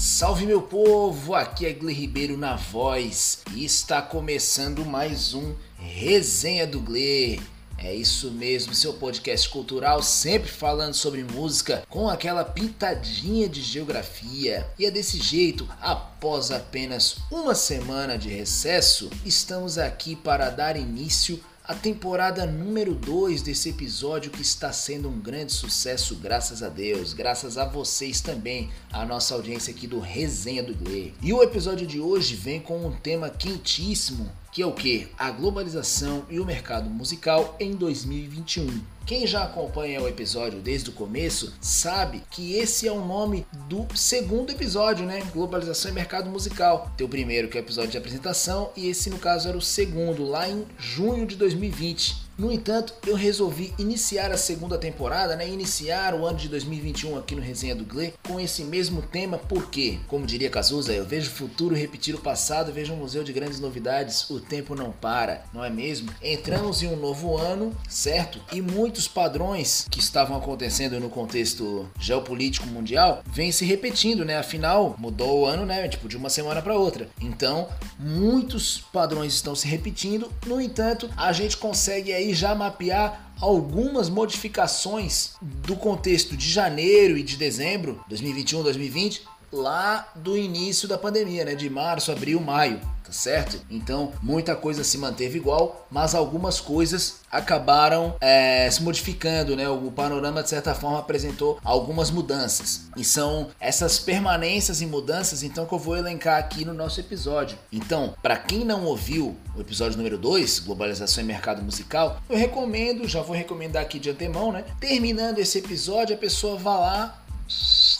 Salve 0.00 0.46
meu 0.46 0.62
povo, 0.62 1.34
aqui 1.34 1.66
é 1.66 1.72
Gle 1.72 1.92
Ribeiro 1.92 2.36
na 2.36 2.54
voz 2.54 3.40
e 3.52 3.64
está 3.64 4.00
começando 4.00 4.84
mais 4.84 5.34
um 5.34 5.56
Resenha 5.76 6.68
do 6.68 6.78
Gle. 6.78 7.40
É 7.76 7.92
isso 7.92 8.30
mesmo, 8.30 8.74
seu 8.74 8.92
podcast 8.94 9.48
cultural 9.48 10.00
sempre 10.00 10.48
falando 10.48 10.94
sobre 10.94 11.24
música 11.24 11.84
com 11.88 12.08
aquela 12.08 12.44
pintadinha 12.44 13.48
de 13.48 13.60
geografia. 13.60 14.68
E 14.78 14.86
é 14.86 14.90
desse 14.90 15.18
jeito, 15.18 15.68
após 15.80 16.52
apenas 16.52 17.16
uma 17.28 17.56
semana 17.56 18.16
de 18.16 18.28
recesso, 18.28 19.10
estamos 19.24 19.78
aqui 19.78 20.14
para 20.14 20.48
dar 20.48 20.76
início 20.76 21.40
a 21.68 21.74
temporada 21.74 22.46
número 22.46 22.94
2 22.94 23.42
desse 23.42 23.68
episódio 23.68 24.30
que 24.30 24.40
está 24.40 24.72
sendo 24.72 25.06
um 25.06 25.20
grande 25.20 25.52
sucesso, 25.52 26.16
graças 26.16 26.62
a 26.62 26.70
Deus, 26.70 27.12
graças 27.12 27.58
a 27.58 27.66
vocês 27.66 28.22
também, 28.22 28.70
a 28.90 29.04
nossa 29.04 29.34
audiência 29.34 29.74
aqui 29.74 29.86
do 29.86 30.00
Resenha 30.00 30.62
do 30.62 30.74
Glee. 30.74 31.12
E 31.20 31.30
o 31.30 31.42
episódio 31.42 31.86
de 31.86 32.00
hoje 32.00 32.34
vem 32.34 32.58
com 32.58 32.86
um 32.86 32.92
tema 32.92 33.28
quentíssimo, 33.28 34.32
que 34.50 34.62
é 34.62 34.66
o 34.66 34.72
que? 34.72 35.08
A 35.18 35.30
globalização 35.30 36.24
e 36.30 36.40
o 36.40 36.46
mercado 36.46 36.88
musical 36.88 37.54
em 37.60 37.72
2021. 37.72 38.97
Quem 39.08 39.26
já 39.26 39.44
acompanha 39.44 40.02
o 40.02 40.06
episódio 40.06 40.60
desde 40.60 40.90
o 40.90 40.92
começo 40.92 41.54
sabe 41.62 42.22
que 42.30 42.56
esse 42.56 42.86
é 42.86 42.92
o 42.92 43.02
nome 43.02 43.46
do 43.66 43.86
segundo 43.96 44.52
episódio, 44.52 45.06
né? 45.06 45.22
Globalização 45.32 45.90
e 45.90 45.94
mercado 45.94 46.28
musical. 46.28 46.92
Tem 46.94 47.06
o 47.06 47.08
primeiro 47.08 47.48
que 47.48 47.56
é 47.56 47.60
o 47.62 47.64
episódio 47.64 47.92
de 47.92 47.96
apresentação 47.96 48.70
e 48.76 48.86
esse 48.86 49.08
no 49.08 49.16
caso 49.16 49.48
era 49.48 49.56
o 49.56 49.62
segundo, 49.62 50.28
lá 50.28 50.46
em 50.46 50.66
junho 50.78 51.26
de 51.26 51.36
2020. 51.36 52.27
No 52.38 52.52
entanto, 52.52 52.94
eu 53.04 53.16
resolvi 53.16 53.74
iniciar 53.80 54.30
a 54.30 54.36
segunda 54.36 54.78
temporada, 54.78 55.34
né? 55.34 55.48
Iniciar 55.48 56.14
o 56.14 56.24
ano 56.24 56.38
de 56.38 56.48
2021 56.48 57.18
aqui 57.18 57.34
no 57.34 57.42
Resenha 57.42 57.74
do 57.74 57.84
Glee 57.84 58.14
com 58.22 58.38
esse 58.38 58.62
mesmo 58.62 59.02
tema, 59.02 59.36
porque, 59.36 59.98
como 60.06 60.24
diria 60.24 60.48
Cazuza, 60.48 60.92
eu 60.92 61.04
vejo 61.04 61.32
o 61.32 61.34
futuro 61.34 61.74
repetir 61.74 62.14
o 62.14 62.20
passado, 62.20 62.72
vejo 62.72 62.92
um 62.92 62.96
museu 62.96 63.24
de 63.24 63.32
grandes 63.32 63.58
novidades, 63.58 64.30
o 64.30 64.38
tempo 64.38 64.76
não 64.76 64.92
para, 64.92 65.42
não 65.52 65.64
é 65.64 65.68
mesmo? 65.68 66.14
Entramos 66.22 66.80
em 66.80 66.86
um 66.86 66.94
novo 66.94 67.36
ano, 67.36 67.76
certo? 67.88 68.40
E 68.52 68.62
muitos 68.62 69.08
padrões 69.08 69.88
que 69.90 69.98
estavam 69.98 70.36
acontecendo 70.36 71.00
no 71.00 71.10
contexto 71.10 71.90
geopolítico 71.98 72.68
mundial 72.68 73.20
vêm 73.26 73.50
se 73.50 73.64
repetindo, 73.64 74.24
né? 74.24 74.38
Afinal, 74.38 74.94
mudou 74.96 75.40
o 75.40 75.44
ano, 75.46 75.66
né? 75.66 75.88
Tipo, 75.88 76.08
de 76.08 76.16
uma 76.16 76.30
semana 76.30 76.62
para 76.62 76.78
outra. 76.78 77.08
Então, 77.20 77.68
muitos 77.98 78.78
padrões 78.92 79.34
estão 79.34 79.56
se 79.56 79.66
repetindo, 79.66 80.30
no 80.46 80.60
entanto, 80.60 81.10
a 81.16 81.32
gente 81.32 81.56
consegue 81.56 82.12
aí 82.12 82.27
já 82.34 82.54
mapear 82.54 83.32
algumas 83.40 84.08
modificações 84.08 85.34
do 85.40 85.76
contexto 85.76 86.36
de 86.36 86.48
janeiro 86.50 87.16
e 87.16 87.22
de 87.22 87.36
dezembro 87.36 88.02
2021, 88.08 88.62
2020 88.62 89.37
lá 89.52 90.08
do 90.14 90.36
início 90.36 90.88
da 90.88 90.98
pandemia, 90.98 91.44
né, 91.44 91.54
de 91.54 91.68
março, 91.68 92.12
abril, 92.12 92.40
maio 92.40 92.80
tá 93.08 93.12
certo? 93.12 93.58
Então 93.70 94.12
muita 94.22 94.54
coisa 94.54 94.84
se 94.84 94.98
manteve 94.98 95.38
igual, 95.38 95.86
mas 95.90 96.14
algumas 96.14 96.60
coisas 96.60 97.20
acabaram 97.32 98.14
é, 98.20 98.70
se 98.70 98.82
modificando, 98.82 99.56
né? 99.56 99.68
O 99.68 99.90
panorama 99.90 100.42
de 100.42 100.50
certa 100.50 100.74
forma 100.74 100.98
apresentou 100.98 101.58
algumas 101.64 102.10
mudanças 102.10 102.82
e 102.96 103.02
são 103.02 103.48
essas 103.58 103.98
permanências 103.98 104.82
e 104.82 104.86
mudanças 104.86 105.42
então 105.42 105.64
que 105.64 105.72
eu 105.72 105.78
vou 105.78 105.96
elencar 105.96 106.38
aqui 106.38 106.64
no 106.64 106.74
nosso 106.74 107.00
episódio. 107.00 107.58
Então, 107.72 108.14
para 108.22 108.36
quem 108.36 108.64
não 108.64 108.84
ouviu 108.84 109.34
o 109.56 109.60
episódio 109.60 109.96
número 109.96 110.18
2, 110.18 110.60
globalização 110.60 111.24
e 111.24 111.26
mercado 111.26 111.62
musical, 111.62 112.20
eu 112.28 112.36
recomendo, 112.36 113.08
já 113.08 113.22
vou 113.22 113.34
recomendar 113.34 113.82
aqui 113.82 113.98
de 113.98 114.10
antemão, 114.10 114.52
né? 114.52 114.64
Terminando 114.78 115.38
esse 115.38 115.58
episódio, 115.58 116.14
a 116.14 116.18
pessoa 116.18 116.56
vá 116.56 116.78
lá 116.78 117.17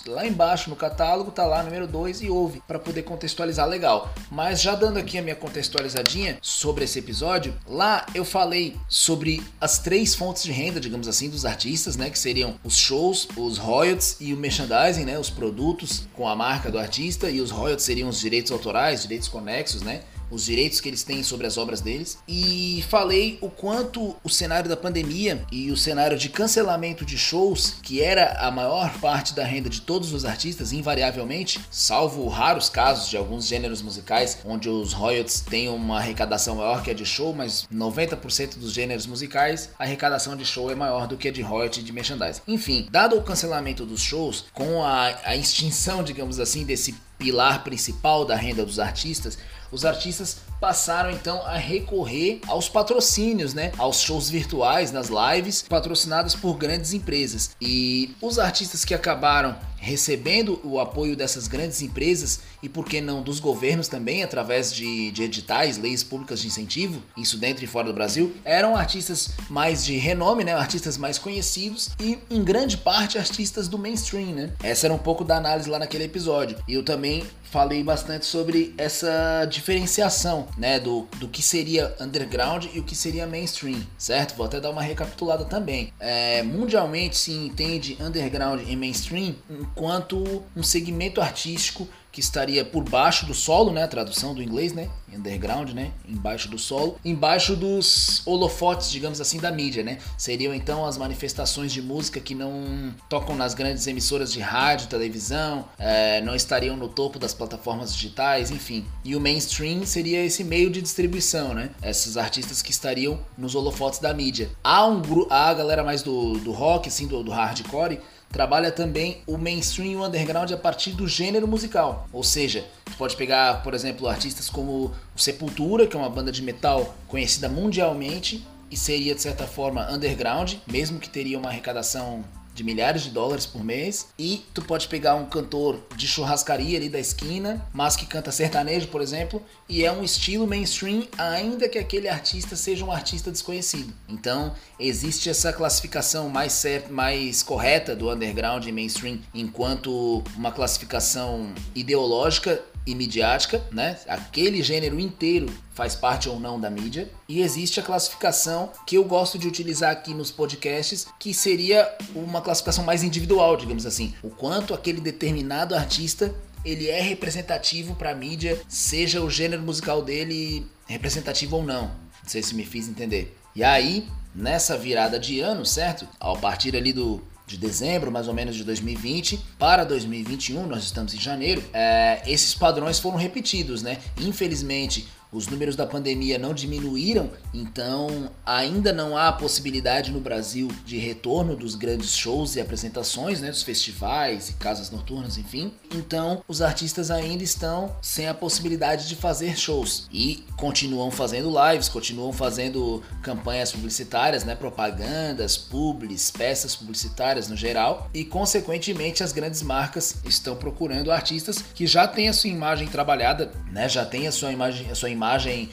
lá 0.08 0.26
embaixo 0.26 0.70
no 0.70 0.76
catálogo, 0.76 1.30
tá 1.30 1.46
lá 1.46 1.62
número 1.62 1.86
2 1.86 2.22
e 2.22 2.30
ouve 2.30 2.62
para 2.66 2.78
poder 2.78 3.02
contextualizar 3.02 3.66
legal. 3.68 4.12
Mas 4.30 4.60
já 4.60 4.74
dando 4.74 4.98
aqui 4.98 5.18
a 5.18 5.22
minha 5.22 5.36
contextualizadinha 5.36 6.38
sobre 6.40 6.84
esse 6.84 6.98
episódio, 6.98 7.54
lá 7.66 8.06
eu 8.14 8.24
falei 8.24 8.76
sobre 8.88 9.42
as 9.60 9.78
três 9.78 10.14
fontes 10.14 10.42
de 10.42 10.52
renda, 10.52 10.80
digamos 10.80 11.08
assim, 11.08 11.28
dos 11.28 11.44
artistas, 11.44 11.96
né, 11.96 12.10
que 12.10 12.18
seriam 12.18 12.56
os 12.64 12.76
shows, 12.76 13.28
os 13.36 13.58
royalties 13.58 14.16
e 14.20 14.32
o 14.32 14.36
merchandising, 14.36 15.04
né, 15.04 15.18
os 15.18 15.30
produtos 15.30 16.06
com 16.14 16.26
a 16.26 16.34
marca 16.34 16.70
do 16.70 16.78
artista 16.78 17.30
e 17.30 17.40
os 17.40 17.50
royalties 17.50 17.84
seriam 17.84 18.08
os 18.08 18.18
direitos 18.18 18.50
autorais, 18.50 19.02
direitos 19.02 19.28
conexos, 19.28 19.82
né? 19.82 20.02
Os 20.30 20.44
direitos 20.44 20.80
que 20.80 20.88
eles 20.88 21.02
têm 21.02 21.22
sobre 21.22 21.46
as 21.46 21.56
obras 21.56 21.80
deles 21.80 22.18
e 22.26 22.84
falei 22.88 23.38
o 23.40 23.48
quanto 23.48 24.16
o 24.22 24.28
cenário 24.28 24.68
da 24.68 24.76
pandemia 24.76 25.44
e 25.50 25.70
o 25.70 25.76
cenário 25.76 26.18
de 26.18 26.28
cancelamento 26.28 27.04
de 27.04 27.16
shows, 27.16 27.76
que 27.82 28.02
era 28.02 28.38
a 28.40 28.50
maior 28.50 28.92
parte 29.00 29.34
da 29.34 29.44
renda 29.44 29.68
de 29.68 29.80
todos 29.80 30.12
os 30.12 30.24
artistas, 30.24 30.72
invariavelmente, 30.72 31.60
salvo 31.70 32.26
raros 32.28 32.68
casos 32.68 33.08
de 33.08 33.16
alguns 33.16 33.46
gêneros 33.46 33.82
musicais 33.82 34.38
onde 34.44 34.68
os 34.68 34.92
royalties 34.92 35.40
têm 35.40 35.68
uma 35.68 35.98
arrecadação 35.98 36.56
maior 36.56 36.82
que 36.82 36.90
a 36.90 36.94
de 36.94 37.04
show, 37.04 37.34
mas 37.34 37.66
90% 37.72 38.58
dos 38.58 38.72
gêneros 38.72 39.06
musicais 39.06 39.70
a 39.78 39.84
arrecadação 39.84 40.36
de 40.36 40.44
show 40.44 40.70
é 40.70 40.74
maior 40.74 41.06
do 41.06 41.16
que 41.16 41.28
a 41.28 41.32
de 41.32 41.42
royalties 41.42 41.84
de 41.84 41.92
merchandising. 41.92 42.40
Enfim, 42.46 42.86
dado 42.90 43.16
o 43.16 43.22
cancelamento 43.22 43.84
dos 43.84 44.00
shows, 44.00 44.44
com 44.52 44.82
a, 44.82 45.14
a 45.24 45.36
extinção, 45.36 46.02
digamos 46.02 46.38
assim, 46.38 46.64
desse 46.64 46.94
pilar 47.18 47.64
principal 47.64 48.24
da 48.24 48.36
renda 48.36 48.64
dos 48.64 48.78
artistas, 48.78 49.36
os 49.70 49.84
artistas 49.84 50.38
passaram 50.60 51.10
então 51.10 51.42
a 51.42 51.56
recorrer 51.56 52.40
aos 52.46 52.68
patrocínios, 52.68 53.52
né? 53.52 53.72
Aos 53.76 54.00
shows 54.00 54.30
virtuais, 54.30 54.90
nas 54.90 55.08
lives, 55.08 55.62
patrocinadas 55.62 56.34
por 56.34 56.54
grandes 56.54 56.94
empresas. 56.94 57.50
E 57.60 58.14
os 58.20 58.38
artistas 58.38 58.84
que 58.84 58.94
acabaram 58.94 59.56
recebendo 59.78 60.60
o 60.64 60.78
apoio 60.80 61.16
dessas 61.16 61.48
grandes 61.48 61.80
empresas 61.82 62.40
e 62.62 62.68
por 62.68 62.84
que 62.84 63.00
não 63.00 63.22
dos 63.22 63.40
governos 63.40 63.88
também 63.88 64.22
através 64.22 64.74
de, 64.74 65.10
de 65.10 65.22
editais, 65.22 65.78
leis 65.78 66.02
públicas 66.02 66.40
de 66.40 66.48
incentivo, 66.48 67.02
isso 67.16 67.38
dentro 67.38 67.64
e 67.64 67.66
fora 67.66 67.86
do 67.86 67.94
Brasil, 67.94 68.34
eram 68.44 68.76
artistas 68.76 69.30
mais 69.48 69.84
de 69.84 69.96
renome, 69.96 70.44
né, 70.44 70.52
artistas 70.52 70.96
mais 70.96 71.18
conhecidos 71.18 71.90
e 72.00 72.18
em 72.30 72.42
grande 72.42 72.76
parte 72.76 73.18
artistas 73.18 73.68
do 73.68 73.78
mainstream, 73.78 74.34
né? 74.34 74.52
Essa 74.62 74.86
era 74.86 74.94
um 74.94 74.98
pouco 74.98 75.24
da 75.24 75.36
análise 75.36 75.68
lá 75.68 75.78
naquele 75.78 76.04
episódio. 76.04 76.58
E 76.66 76.74
eu 76.74 76.82
também 76.82 77.24
falei 77.50 77.82
bastante 77.82 78.26
sobre 78.26 78.74
essa 78.76 79.44
diferenciação 79.46 80.48
né, 80.56 80.78
do, 80.78 81.08
do 81.16 81.28
que 81.28 81.42
seria 81.42 81.94
underground 82.00 82.66
e 82.74 82.78
o 82.78 82.82
que 82.82 82.94
seria 82.94 83.26
mainstream, 83.26 83.80
certo? 83.96 84.34
Vou 84.36 84.46
até 84.46 84.60
dar 84.60 84.70
uma 84.70 84.82
recapitulada 84.82 85.44
também. 85.44 85.92
É, 85.98 86.42
mundialmente 86.42 87.16
se 87.16 87.32
entende 87.32 87.96
underground 88.00 88.62
e 88.66 88.76
mainstream 88.76 89.34
enquanto 89.48 90.44
um 90.56 90.62
segmento 90.62 91.20
artístico 91.20 91.88
que 92.10 92.20
estaria 92.20 92.64
por 92.64 92.82
baixo 92.88 93.26
do 93.26 93.34
solo, 93.34 93.72
né, 93.72 93.86
tradução 93.86 94.34
do 94.34 94.42
inglês, 94.42 94.72
né, 94.72 94.88
underground, 95.12 95.70
né, 95.70 95.92
embaixo 96.08 96.48
do 96.48 96.58
solo, 96.58 96.98
embaixo 97.04 97.54
dos 97.54 98.22
holofotes, 98.26 98.90
digamos 98.90 99.20
assim, 99.20 99.38
da 99.38 99.50
mídia, 99.50 99.82
né. 99.82 99.98
Seriam 100.16 100.54
então 100.54 100.84
as 100.84 100.96
manifestações 100.96 101.72
de 101.72 101.82
música 101.82 102.20
que 102.20 102.34
não 102.34 102.94
tocam 103.08 103.36
nas 103.36 103.54
grandes 103.54 103.86
emissoras 103.86 104.32
de 104.32 104.40
rádio, 104.40 104.88
televisão, 104.88 105.66
é, 105.78 106.20
não 106.22 106.34
estariam 106.34 106.76
no 106.76 106.88
topo 106.88 107.18
das 107.18 107.34
plataformas 107.34 107.94
digitais, 107.94 108.50
enfim. 108.50 108.86
E 109.04 109.14
o 109.14 109.20
mainstream 109.20 109.84
seria 109.84 110.24
esse 110.24 110.42
meio 110.42 110.70
de 110.70 110.80
distribuição, 110.80 111.54
né, 111.54 111.70
esses 111.82 112.16
artistas 112.16 112.62
que 112.62 112.70
estariam 112.70 113.20
nos 113.36 113.54
holofotes 113.54 113.98
da 113.98 114.12
mídia. 114.12 114.50
Há 114.62 114.86
um 114.86 115.02
a 115.30 115.54
galera 115.54 115.82
mais 115.82 116.02
do, 116.02 116.38
do 116.38 116.52
rock, 116.52 116.88
assim, 116.88 117.06
do, 117.06 117.22
do 117.22 117.30
hardcore 117.30 118.00
trabalha 118.30 118.70
também 118.70 119.22
o 119.26 119.36
mainstream 119.36 120.02
underground 120.02 120.50
a 120.52 120.56
partir 120.56 120.92
do 120.92 121.08
gênero 121.08 121.48
musical. 121.48 122.08
Ou 122.12 122.22
seja, 122.22 122.64
você 122.86 122.96
pode 122.96 123.16
pegar, 123.16 123.62
por 123.62 123.74
exemplo, 123.74 124.08
artistas 124.08 124.48
como 124.48 124.92
Sepultura, 125.16 125.86
que 125.86 125.96
é 125.96 125.98
uma 125.98 126.10
banda 126.10 126.30
de 126.30 126.42
metal 126.42 126.94
conhecida 127.06 127.48
mundialmente 127.48 128.46
e 128.70 128.76
seria 128.76 129.14
de 129.14 129.22
certa 129.22 129.46
forma 129.46 129.90
underground, 129.90 130.54
mesmo 130.66 130.98
que 130.98 131.08
teria 131.08 131.38
uma 131.38 131.48
arrecadação 131.48 132.22
de 132.58 132.64
milhares 132.64 133.02
de 133.02 133.10
dólares 133.10 133.46
por 133.46 133.62
mês. 133.64 134.08
E 134.18 134.44
tu 134.52 134.60
pode 134.62 134.88
pegar 134.88 135.14
um 135.14 135.26
cantor 135.26 135.80
de 135.96 136.08
churrascaria 136.08 136.76
ali 136.76 136.88
da 136.88 136.98
esquina, 136.98 137.64
mas 137.72 137.94
que 137.94 138.04
canta 138.04 138.32
sertanejo, 138.32 138.88
por 138.88 139.00
exemplo, 139.00 139.40
e 139.68 139.84
é 139.84 139.92
um 139.92 140.02
estilo 140.02 140.44
mainstream, 140.46 141.06
ainda 141.16 141.68
que 141.68 141.78
aquele 141.78 142.08
artista 142.08 142.56
seja 142.56 142.84
um 142.84 142.90
artista 142.90 143.30
desconhecido. 143.30 143.94
Então, 144.08 144.52
existe 144.78 145.30
essa 145.30 145.52
classificação 145.52 146.28
mais 146.28 146.52
certa, 146.52 146.92
mais 146.92 147.44
correta 147.44 147.94
do 147.94 148.10
underground 148.10 148.66
e 148.66 148.72
mainstream 148.72 149.20
enquanto 149.32 150.24
uma 150.36 150.50
classificação 150.50 151.54
ideológica 151.76 152.60
e 152.88 152.94
midiática, 152.94 153.62
né? 153.70 153.98
Aquele 154.08 154.62
gênero 154.62 154.98
inteiro 154.98 155.46
faz 155.74 155.94
parte 155.94 156.28
ou 156.28 156.40
não 156.40 156.58
da 156.58 156.70
mídia. 156.70 157.10
E 157.28 157.42
existe 157.42 157.78
a 157.78 157.82
classificação 157.82 158.72
que 158.86 158.96
eu 158.96 159.04
gosto 159.04 159.38
de 159.38 159.46
utilizar 159.46 159.92
aqui 159.92 160.14
nos 160.14 160.30
podcasts, 160.30 161.06
que 161.18 161.34
seria 161.34 161.86
uma 162.14 162.40
classificação 162.40 162.82
mais 162.84 163.02
individual, 163.02 163.56
digamos 163.56 163.84
assim. 163.84 164.14
O 164.22 164.30
quanto 164.30 164.72
aquele 164.72 165.00
determinado 165.00 165.74
artista 165.74 166.34
ele 166.64 166.88
é 166.88 167.00
representativo 167.00 167.94
para 167.94 168.10
a 168.10 168.14
mídia, 168.14 168.60
seja 168.66 169.22
o 169.22 169.30
gênero 169.30 169.62
musical 169.62 170.02
dele 170.02 170.66
representativo 170.86 171.56
ou 171.56 171.64
não. 171.64 171.82
Não 171.82 172.28
sei 172.28 172.42
se 172.42 172.54
me 172.54 172.64
fiz 172.64 172.88
entender. 172.88 173.36
E 173.54 173.62
aí, 173.62 174.08
nessa 174.34 174.76
virada 174.76 175.18
de 175.18 175.40
ano, 175.40 175.64
certo? 175.64 176.08
Ao 176.18 176.36
partir 176.38 176.74
ali 176.74 176.92
do 176.92 177.22
de 177.48 177.56
dezembro, 177.56 178.12
mais 178.12 178.28
ou 178.28 178.34
menos 178.34 178.54
de 178.54 178.62
2020, 178.62 179.40
para 179.58 179.82
2021, 179.84 180.66
nós 180.66 180.84
estamos 180.84 181.14
em 181.14 181.18
janeiro, 181.18 181.64
é, 181.72 182.22
esses 182.26 182.54
padrões 182.54 182.98
foram 182.98 183.16
repetidos, 183.16 183.82
né? 183.82 183.98
Infelizmente, 184.20 185.08
os 185.30 185.46
números 185.46 185.76
da 185.76 185.86
pandemia 185.86 186.38
não 186.38 186.54
diminuíram, 186.54 187.30
então 187.52 188.30
ainda 188.44 188.92
não 188.92 189.16
há 189.16 189.30
possibilidade 189.32 190.10
no 190.10 190.20
Brasil 190.20 190.68
de 190.84 190.96
retorno 190.98 191.54
dos 191.54 191.74
grandes 191.74 192.16
shows 192.16 192.56
e 192.56 192.60
apresentações, 192.60 193.40
né, 193.40 193.50
dos 193.50 193.62
festivais 193.62 194.48
e 194.48 194.54
casas 194.54 194.90
noturnas, 194.90 195.36
enfim. 195.36 195.72
Então, 195.94 196.42
os 196.48 196.62
artistas 196.62 197.10
ainda 197.10 197.42
estão 197.42 197.94
sem 198.00 198.26
a 198.26 198.34
possibilidade 198.34 199.06
de 199.06 199.16
fazer 199.16 199.56
shows 199.56 200.08
e 200.12 200.44
continuam 200.56 201.10
fazendo 201.10 201.52
lives, 201.70 201.88
continuam 201.88 202.32
fazendo 202.32 203.02
campanhas 203.22 203.70
publicitárias, 203.70 204.44
né, 204.44 204.54
propagandas, 204.54 205.56
publis, 205.56 206.30
peças 206.30 206.74
publicitárias 206.74 207.48
no 207.48 207.56
geral, 207.56 208.08
e 208.14 208.24
consequentemente 208.24 209.22
as 209.22 209.32
grandes 209.32 209.62
marcas 209.62 210.16
estão 210.24 210.56
procurando 210.56 211.12
artistas 211.12 211.62
que 211.74 211.86
já 211.86 212.06
têm 212.06 212.28
a 212.28 212.32
sua 212.32 212.50
imagem 212.50 212.88
trabalhada, 212.88 213.52
né, 213.70 213.88
já 213.88 214.04
têm 214.04 214.26
a 214.26 214.32
sua 214.32 214.52
imagem, 214.52 214.90
a 214.90 214.94
sua 214.94 215.10
imagem 215.10 215.17